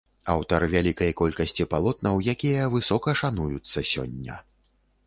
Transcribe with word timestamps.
Аўтар 0.35 0.61
вялікай 0.71 1.11
колькасці 1.19 1.67
палотнаў, 1.75 2.25
якія 2.35 2.67
высока 2.77 3.09
шануюцца 3.25 3.89
сёння. 3.93 4.45